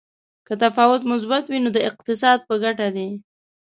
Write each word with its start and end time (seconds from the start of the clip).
که 0.47 0.53
تفاوت 0.63 1.01
مثبت 1.11 1.43
وي 1.47 1.59
نو 1.63 1.69
د 1.75 1.79
اقتصاد 1.89 2.39
په 2.47 2.55
ګټه 2.63 2.87
دی. 2.95 3.09